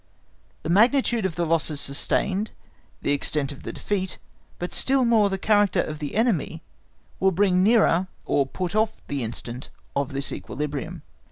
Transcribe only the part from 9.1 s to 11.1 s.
instant of this equilibrium.